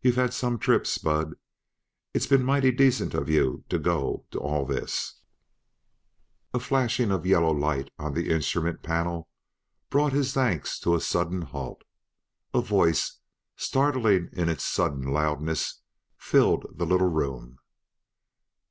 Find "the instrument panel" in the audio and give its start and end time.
8.14-9.28